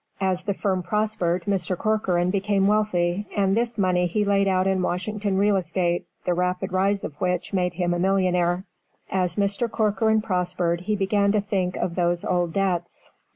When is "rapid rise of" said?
6.33-7.21